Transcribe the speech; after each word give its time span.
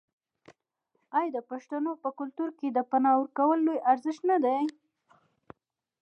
آیا 1.17 1.31
د 1.35 1.37
پښتنو 1.49 1.91
په 2.03 2.09
کلتور 2.19 2.49
کې 2.59 2.67
د 2.71 2.79
پنا 2.89 3.11
ورکول 3.19 3.59
لوی 3.67 3.77
ارزښت 3.91 4.21
نه 4.31 4.37
دی؟ 4.45 4.61